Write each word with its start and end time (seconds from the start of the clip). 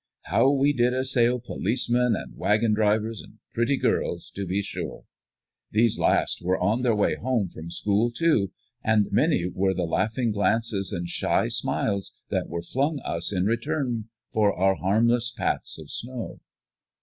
How 0.23 0.49
we 0.49 0.73
did 0.73 0.95
assail 0.95 1.37
policemen 1.39 2.15
and 2.15 2.35
wagon 2.35 2.73
drivers 2.73 3.21
and 3.21 3.37
pretty 3.53 3.77
girls, 3.77 4.31
to 4.33 4.47
be 4.47 4.63
sure! 4.63 5.03
These 5.69 5.99
last 5.99 6.41
were 6.41 6.57
on 6.59 6.81
their 6.81 6.95
way 6.95 7.13
home 7.17 7.49
from 7.49 7.69
school, 7.69 8.09
too, 8.09 8.51
and 8.83 9.11
many 9.11 9.45
were 9.45 9.75
the 9.75 9.83
laughing 9.85 10.31
glances 10.31 10.91
and 10.91 11.07
shy 11.07 11.49
smiles 11.49 12.15
that 12.31 12.49
were 12.49 12.63
flung 12.63 12.99
us 13.05 13.31
in 13.31 13.45
return 13.45 14.09
for 14.33 14.51
our 14.51 14.73
harmless 14.73 15.29
pats 15.31 15.77
of 15.77 15.91
snow. 15.91 16.39